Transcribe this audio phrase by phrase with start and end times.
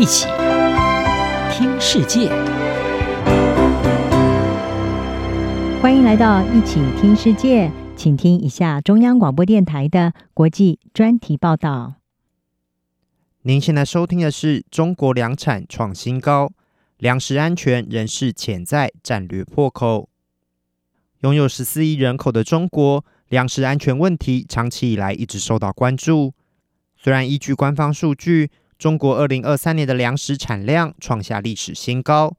[0.00, 0.24] 一起
[1.52, 2.30] 听世界，
[5.82, 11.96] 欢迎来到一起听世界，请听一下中央广播电台的国际专题报道。
[13.42, 16.50] 您现在收听的是中国粮产创新高，
[16.96, 20.08] 粮食安全仍是潜在战略破口。
[21.20, 26.32] 拥有十四亿人口的中国，粮食安全问题长期以来一直受到关注。
[26.96, 32.34] 虽然依据官方数据，中国二零二三年的粮食产量创下历史新高，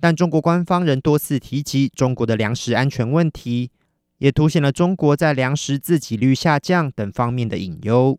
[0.00, 3.70] 但中国官方仍多次提及中国的粮食安全问题，
[4.16, 8.18] 也凸显了中国在粮食自给率下降等方面的隐忧。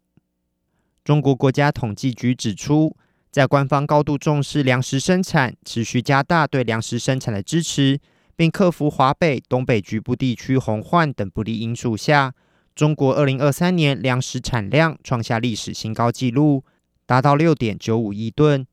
[1.04, 2.96] 中国国家统计局指出，
[3.32, 8.00] 在官方高度重视粮食生产、持续加大对粮食生产的支持，
[8.36, 12.36] 并克服华北、东北局部地区洪患等不利因素下，
[12.76, 16.64] 中国二零二三年粮食产量创下历史新高纪录，
[17.06, 18.66] 达到六点九五亿吨。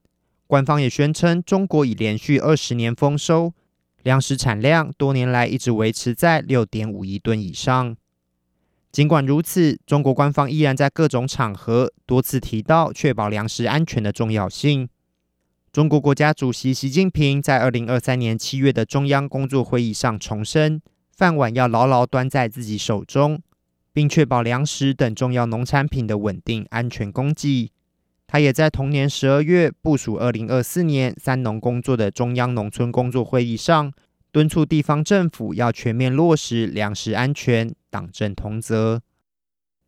[0.47, 3.53] 官方也宣称，中国已连续二十年丰收，
[4.03, 7.97] 粮食产量多年来一直维持在六点五亿吨以上。
[8.91, 14.89] 尽管如此，中国官方依然在各种场合多次提到确保粮食安全的重要性。
[15.73, 20.83] 中国国家主席习近平在二零二三年七月的中央工作会议上重申，
[21.17, 23.41] 饭碗要牢牢端在自己手中。
[23.93, 27.73] 并确保粮食等重要农产品的稳定安全供给。
[28.33, 33.93] 他也在同年十二月部署二零二四年三农工作的中央农村工作会议上，
[34.31, 39.03] 敦促地方政府要全面落实粮食安全，党政同责。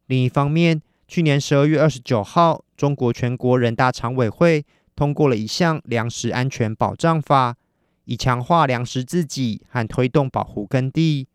[0.07, 7.57] 另一方面，去年十二月二十九号，中国全国人大常委会通过了一项粮食安全保障法，
[8.07, 11.29] 以强化粮食自给和推动保护耕地。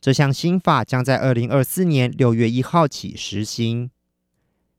[0.00, 3.90] 这项新法将在二零二四年六月一号起实行。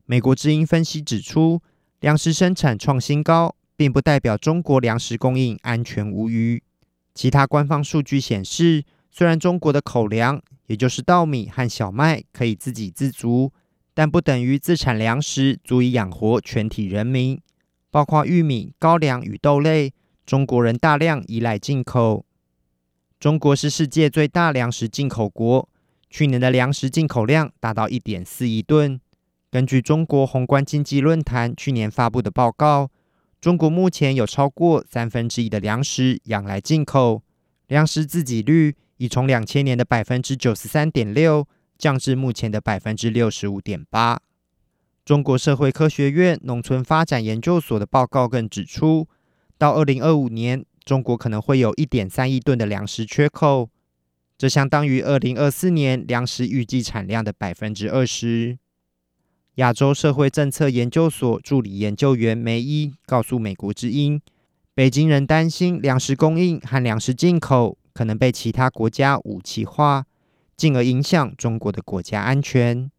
[0.06, 1.62] 美国之音分析指出，
[2.04, 6.62] 粮食生产创新高，并不代表中国粮食供应安全无虞。
[7.16, 13.53] 其他官方数据显示，虽然中国的口粮，也就是稻米和小麦，可以自给自足，
[13.94, 17.40] 但不等于自产粮食足以养活全体人民。
[17.90, 19.94] 包括玉米、高粱与豆类，
[20.25, 22.25] 中国人大量依赖进口。
[23.18, 25.70] 中国是世界最大粮食进口国，
[26.09, 29.00] 去年的粮食进口量达到一点四亿吨。
[29.53, 32.90] 根据中国宏观经济论坛去年发布的报告，
[33.40, 37.22] 中国目前有超过三分之一的粮食仰赖进口，
[37.68, 41.47] 粮食自给率已从两千年的百分之九十三点六
[41.78, 44.19] 降至目前的百分之六十五点八。
[45.06, 49.08] 中国社会科学院农村发展研究所的报告更指出，
[49.59, 53.70] 到二零二五年，中国可能会有一点三亿吨的粮食缺口，
[54.35, 58.58] 这相当于二零二四年粮食预计产量的百分之二十。
[59.56, 64.19] 亚洲社会政策研究所助理研究员梅伊告诉美国之音，
[64.74, 70.06] 北京人担心粮食供应和粮食进口可能被其他国家武器化，
[70.58, 72.90] 进而影响中国的国家安全。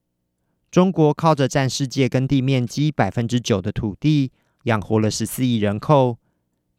[0.71, 4.31] 中国靠着占世界耕地面积百分之九的土地，
[4.65, 6.19] 养活了十四亿人口。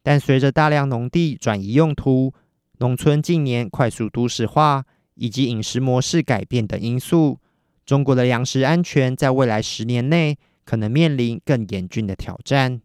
[0.02, 2.32] 但随着大量农地转移用途、
[2.78, 7.40] 农村近年快速都市化以及饮食模式改变等因素，
[7.86, 12.82] 中国的粮食安全在未来十年内可能面临更严峻的挑战。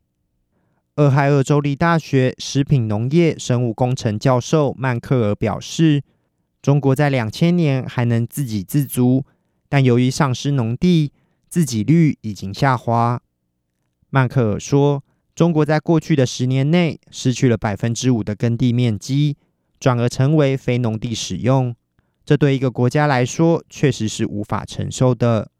[0.96, 6.04] 俄亥俄州立大学食品农业生物工程教授曼克尔表示，
[6.62, 9.26] 中国在两千年还能自给自足，
[9.68, 11.12] 但由于丧失农地，
[11.50, 13.20] 自给率已经下滑。
[14.10, 15.04] 曼克尔说。
[15.34, 19.38] 中国在过去的十年内失去了百分之五的耕地面积，
[19.80, 21.74] 转而成为非农地使用。
[22.26, 25.52] 这对一个国家来说确实是无法承受的。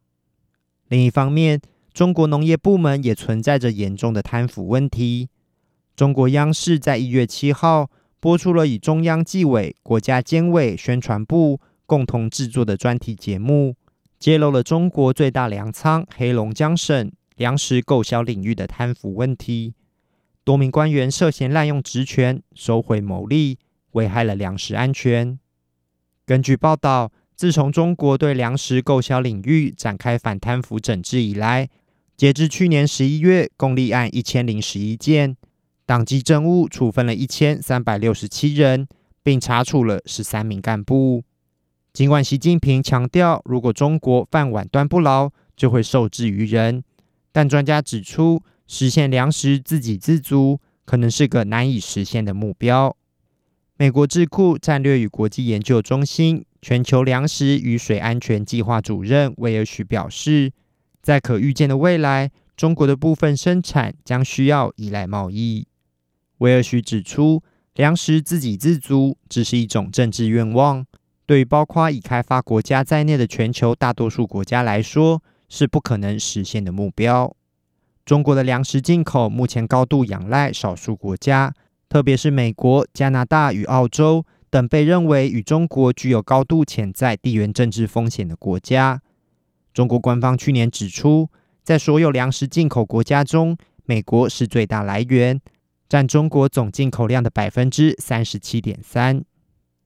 [0.88, 1.62] 另一方面，
[1.94, 5.30] 中国农业部门也存在着严重的贪腐问题。
[5.96, 7.90] 中国央视在一月七号
[8.20, 13.76] 播出了以中央纪委、国家监委、宣传部共同制作的专题节目，
[14.20, 17.12] 揭露了中国最大粮仓黑龙江省。
[17.38, 19.74] 粮食购销领域的贪腐问题，
[20.44, 23.58] 多名官员涉嫌滥用职权、收贿牟利，
[23.94, 25.40] 危害了粮食安全。
[26.26, 31.68] 根据报道，自从中国对粮食购销领域展开反贪腐整治以来，
[32.16, 35.36] 截至去年十一月，共立案一千零十一件，
[35.86, 38.88] 党纪政务处分了一千三百六十七人，
[39.24, 41.24] 并查处了十三名干部。
[41.92, 46.84] 尽管习近平强调，如果中国饭碗端不牢，就会受制于人。
[47.34, 52.96] 但专家指出，实现粮食自给自足可能是个难以实现的目标。
[53.82, 60.52] 美国智库战略与国际研究中心全球粮食与水安全计划主任威尔许表示，
[61.02, 65.66] 在可预见的未来，中国的部分生产将需要依赖贸易。
[66.38, 67.42] 威尔许指出，
[67.74, 70.86] 粮食自给自足只是一种政治愿望，
[71.26, 77.36] 对于包括已开发国家在内的全球大多数国家来说，是不可能实现的目标。
[78.06, 81.52] 中国的粮食进口目前高度仰赖少数国家，
[81.92, 89.02] 特别是美国、加拿大与澳洲等被认为与中国具有高度潜在地缘政治风险的国家。
[89.74, 91.30] 中国官方去年指出，
[91.62, 95.42] 在所有粮食进口国家中，美国是最大来源，
[95.90, 99.26] 占中国总进口量的百分之三十七点三。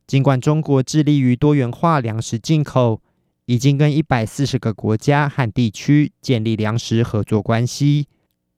[0.06, 3.02] 尽管中国致力于多元化粮食进口，
[3.48, 8.08] 已经跟一百四十个国家和地区建立粮食合作关系，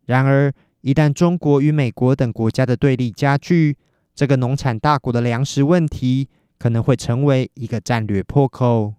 [0.06, 0.54] 然而
[0.88, 3.76] 一旦中国与美国等国家的对立加剧，
[4.16, 8.94] 这个农产大国的粮食问题可能会成为一个战略破口。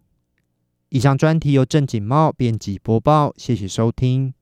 [0.91, 4.35] 以上专题由郑锦茂编辑播报，谢谢收听。